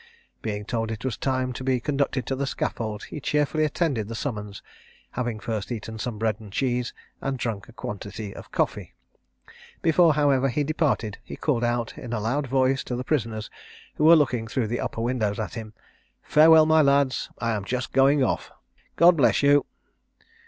[0.41, 4.15] Being told it was time to be conducted to the scaffold, he cheerfully attended the
[4.15, 4.63] summons,
[5.11, 8.95] having first eaten some bread and cheese, and drunk a quantity of coffee.
[9.83, 13.51] Before, however, he departed, he called out in a loud voice to the prisoners,
[13.93, 15.73] who were looking through the upper windows at him,
[16.23, 18.49] "Farewell, my lads; I am just going off:
[18.95, 19.67] God bless you."